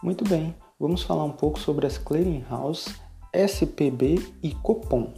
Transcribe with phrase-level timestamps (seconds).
[0.00, 2.94] Muito bem, vamos falar um pouco sobre as clearing house,
[3.32, 5.12] SPB e Copom.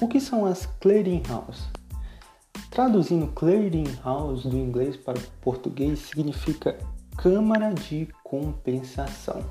[0.00, 1.64] O que são as clearing house?
[2.70, 6.78] Traduzindo clearing house do inglês para o português significa
[7.18, 9.44] Câmara de Compensação.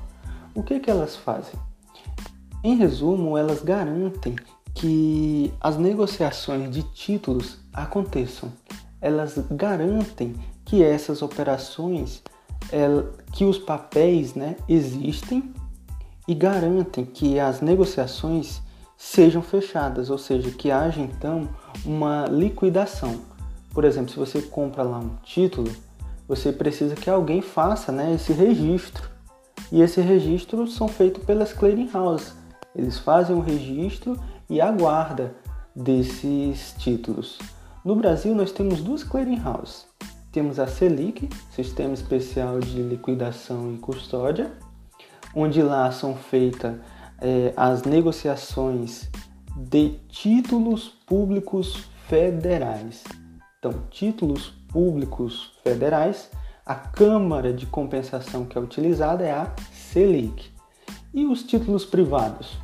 [0.56, 1.54] O que, que elas fazem?
[2.64, 4.34] Em resumo, elas garantem
[4.74, 8.52] que as negociações de títulos aconteçam.
[9.00, 10.34] Elas garantem
[10.74, 12.20] que essas operações,
[13.32, 15.54] que os papéis né, existem
[16.26, 18.60] e garantem que as negociações
[18.96, 21.48] sejam fechadas, ou seja, que haja então
[21.84, 23.20] uma liquidação.
[23.72, 25.70] Por exemplo, se você compra lá um título,
[26.26, 29.08] você precisa que alguém faça né, esse registro.
[29.70, 32.34] E esse registro são feitos pelas clearing houses.
[32.74, 34.18] Eles fazem o registro
[34.50, 35.36] e a guarda
[35.74, 37.38] desses títulos.
[37.84, 39.93] No Brasil, nós temos duas clearing houses.
[40.34, 44.50] Temos a Selic, Sistema Especial de Liquidação e Custódia,
[45.32, 46.74] onde lá são feitas
[47.20, 49.08] é, as negociações
[49.56, 53.04] de títulos públicos federais.
[53.60, 56.28] Então, títulos públicos federais,
[56.66, 60.50] a Câmara de Compensação que é utilizada é a Selic.
[61.14, 62.58] E os títulos privados?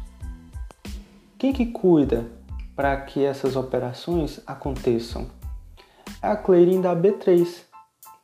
[1.38, 2.26] Quem que cuida
[2.74, 5.38] para que essas operações aconteçam?
[6.22, 7.48] É a clearing da B3,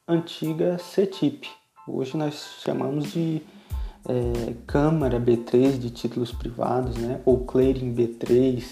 [0.06, 1.48] antiga CETIP.
[1.88, 3.40] Hoje nós chamamos de
[4.06, 7.22] é, Câmara B3 de títulos privados, né?
[7.24, 8.62] ou clearing B3.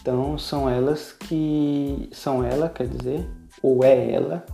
[0.00, 3.28] Então são elas que são ela, quer dizer,
[3.60, 4.46] ou é ela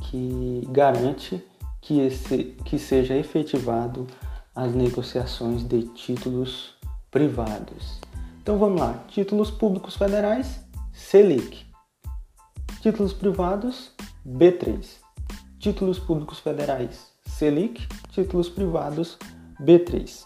[0.00, 1.40] que garante
[1.80, 4.08] que, esse, que seja efetivado
[4.56, 6.74] as negociações de títulos
[7.12, 8.00] privados.
[8.42, 10.60] Então vamos lá, títulos públicos federais,
[10.92, 11.71] Selic.
[12.82, 13.92] Títulos privados,
[14.26, 14.84] B3.
[15.60, 17.86] Títulos públicos federais, Selic.
[18.10, 19.18] Títulos privados,
[19.60, 20.24] B3.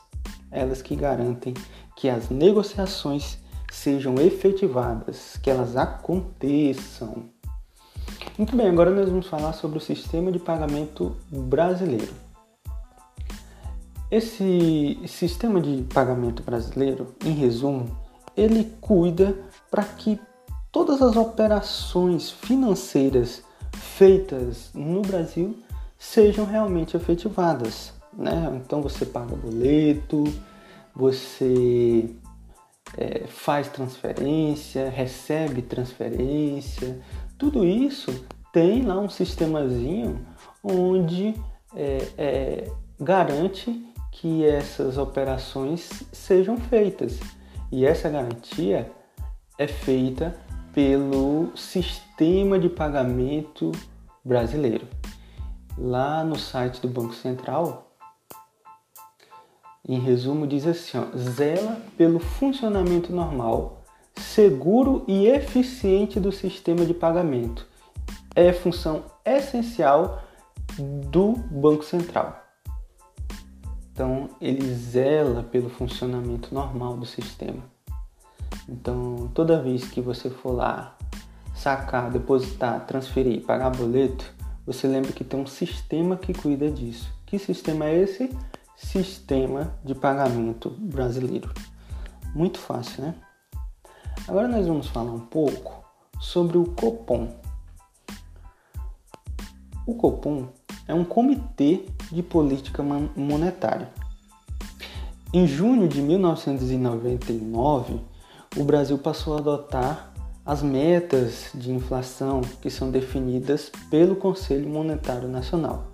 [0.51, 1.53] Elas que garantem
[1.95, 3.37] que as negociações
[3.71, 7.29] sejam efetivadas, que elas aconteçam.
[8.39, 12.15] Muito bem, agora nós vamos falar sobre o sistema de pagamento brasileiro.
[14.11, 17.95] Esse sistema de pagamento brasileiro, em resumo,
[18.35, 19.37] ele cuida
[19.71, 20.19] para que
[20.77, 23.43] todas as operações financeiras
[23.73, 25.57] feitas no Brasil
[25.99, 27.95] sejam realmente efetivadas.
[28.13, 28.53] Né?
[28.63, 30.25] Então você paga boleto,
[30.95, 32.11] você
[32.95, 37.01] é, faz transferência, recebe transferência,
[37.39, 38.13] tudo isso
[38.53, 40.27] tem lá um sistemazinho
[40.63, 41.35] onde
[41.75, 43.83] é, é, garante
[44.13, 47.19] que essas operações sejam feitas.
[47.73, 48.93] E essa garantia
[49.59, 50.45] é feita
[50.77, 53.73] pelo sistema de pagamento
[54.23, 54.87] brasileiro.
[55.79, 57.97] Lá no site do Banco Central,
[59.89, 63.85] em resumo, diz assim: ó, zela pelo funcionamento normal,
[64.17, 67.67] seguro e eficiente do sistema de pagamento.
[68.35, 70.23] É função essencial
[71.11, 72.39] do Banco Central.
[73.93, 77.76] Então, ele zela pelo funcionamento normal do sistema.
[78.69, 80.97] Então, toda vez que você for lá
[81.55, 84.35] sacar, depositar, transferir, pagar boleto,
[84.67, 87.13] você lembra que tem um sistema que cuida disso.
[87.25, 88.37] Que sistema é esse?
[88.77, 91.53] Sistema de pagamento brasileiro.
[92.35, 93.15] Muito fácil, né?
[94.29, 95.85] Agora nós vamos falar um pouco
[96.21, 97.33] sobre o Copom.
[99.87, 100.49] O Copom
[100.89, 103.89] é um comitê de política monetária.
[105.33, 108.01] Em junho de 1999,
[108.57, 110.13] o Brasil passou a adotar
[110.45, 115.93] as metas de inflação que são definidas pelo Conselho Monetário Nacional.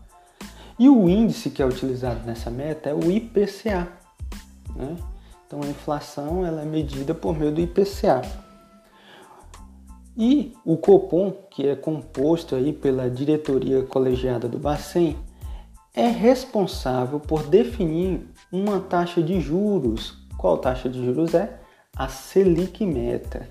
[0.79, 3.89] E o índice que é utilizado nessa meta é o IPCA.
[4.77, 4.97] Né?
[5.47, 8.23] Então a inflação ela é medida por meio do IPCA.
[10.17, 15.17] E o Copom, que é composto aí pela diretoria colegiada do Bacen,
[15.95, 20.19] é responsável por definir uma taxa de juros.
[20.37, 21.62] Qual taxa de juros é?
[21.95, 23.51] A Selic Meta.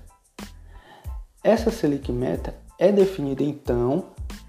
[1.44, 4.06] Essa Selic Meta é definida então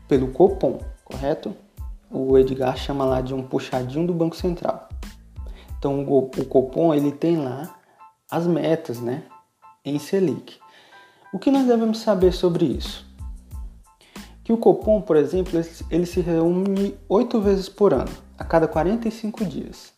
[0.08, 1.56] pelo Copom, correto?
[2.10, 4.90] O Edgar chama lá de um puxadinho do Banco Central.
[5.78, 7.76] Então o Copom ele tem lá
[8.32, 9.26] as metas, né,
[9.86, 10.58] em Selic.
[11.32, 13.06] O que nós devemos saber sobre isso?
[14.44, 15.62] Que o Copom, por exemplo,
[15.92, 19.94] ele se reúne oito vezes por ano, a cada 45 dias.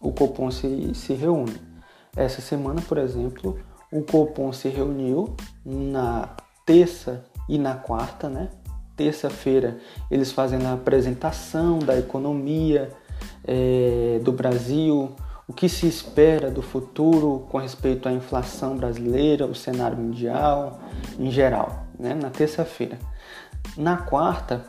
[0.00, 1.71] O Copom se, se reúne.
[2.16, 3.58] Essa semana, por exemplo,
[3.90, 6.28] o Copom se reuniu na
[6.66, 8.50] terça e na quarta, né?
[8.96, 9.78] terça-feira
[10.10, 12.90] eles fazem a apresentação da economia
[13.44, 15.10] é, do Brasil,
[15.48, 20.80] o que se espera do futuro com respeito à inflação brasileira, o cenário mundial
[21.18, 22.14] em geral, né?
[22.14, 22.98] na terça-feira.
[23.76, 24.64] Na quarta,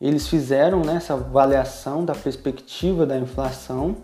[0.00, 3.96] eles fizeram né, essa avaliação da perspectiva da inflação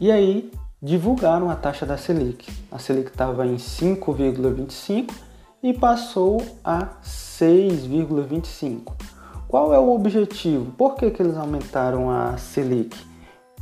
[0.00, 0.50] e aí
[0.82, 2.50] divulgaram a taxa da Selic.
[2.70, 5.12] A Selic estava em 5,25
[5.62, 8.92] e passou a 6,25.
[9.46, 10.72] Qual é o objetivo?
[10.72, 12.96] Por que, que eles aumentaram a Selic?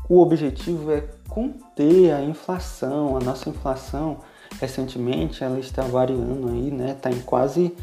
[0.08, 3.16] O objetivo é conter a inflação.
[3.16, 4.20] A nossa inflação,
[4.58, 6.92] recentemente, ela está variando aí, né?
[6.92, 7.76] Está em quase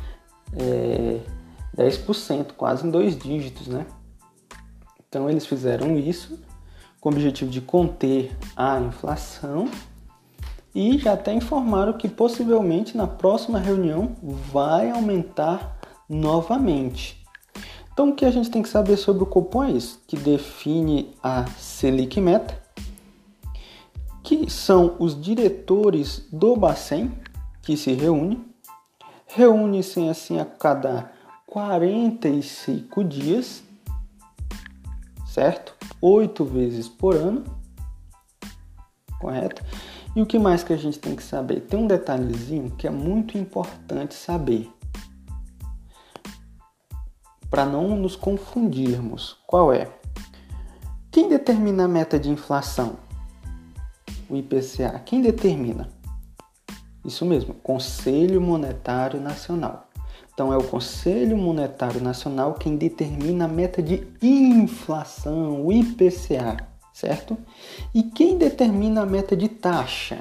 [0.58, 1.20] é,
[1.78, 3.86] 10%, quase em dois dígitos, né?
[5.08, 6.40] Então eles fizeram isso
[7.08, 9.70] com o objetivo de conter a inflação
[10.76, 14.18] e já até informaram que possivelmente na próxima reunião
[14.52, 17.26] vai aumentar novamente.
[17.94, 21.16] Então o que a gente tem que saber sobre o Copom é isso, que define
[21.24, 22.62] a Selic Meta,
[24.22, 27.12] que são os diretores do Bacen
[27.62, 28.46] que se reúnem,
[29.28, 31.10] reúnem-se assim a cada
[31.48, 33.64] 45 dias,
[35.26, 35.77] certo?
[36.02, 37.44] Oito vezes por ano,
[39.20, 39.64] correto?
[40.16, 41.62] E o que mais que a gente tem que saber?
[41.62, 44.72] Tem um detalhezinho que é muito importante saber.
[47.50, 49.38] Para não nos confundirmos.
[49.46, 49.92] Qual é?
[51.12, 52.98] Quem determina a meta de inflação?
[54.30, 55.00] O IPCA.
[55.06, 55.90] Quem determina?
[57.04, 59.87] Isso mesmo, Conselho Monetário Nacional.
[60.38, 66.58] Então, é o Conselho Monetário Nacional quem determina a meta de inflação, o IPCA,
[66.94, 67.36] certo?
[67.92, 70.20] E quem determina a meta de taxa?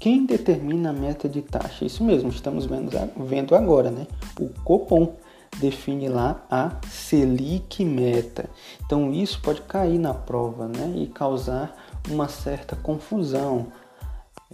[0.00, 1.84] Quem determina a meta de taxa?
[1.84, 4.04] Isso mesmo, estamos vendo, agora, né?
[4.36, 5.14] O Copom
[5.58, 8.50] define lá a Selic meta.
[8.84, 10.92] Então, isso pode cair na prova, né?
[10.96, 11.72] E causar
[12.10, 13.68] uma certa confusão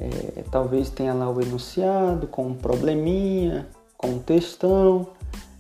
[0.00, 3.68] é, talvez tenha lá o enunciado com um probleminha,
[3.98, 5.08] com um textão,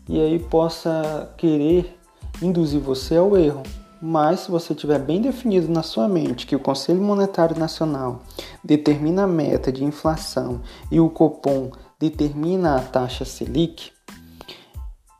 [0.08, 1.98] e aí possa querer
[2.40, 3.62] induzir você ao erro.
[4.00, 8.22] Mas se você tiver bem definido na sua mente que o Conselho Monetário Nacional
[8.64, 13.92] determina a meta de inflação e o Copom determina a taxa Selic,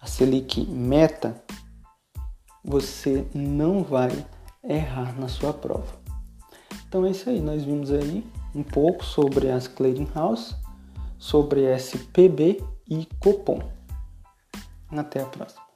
[0.00, 1.34] a Selic meta,
[2.64, 4.10] você não vai
[4.64, 6.00] errar na sua prova.
[6.88, 10.56] Então é isso aí, nós vimos aí um pouco sobre as clearing house,
[11.18, 13.60] sobre SPB e Copom.
[14.90, 15.69] Até a próxima.